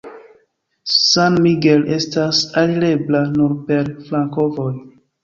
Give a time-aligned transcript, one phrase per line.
[0.93, 4.73] San Miguel estas alirebla nur per flankovoj.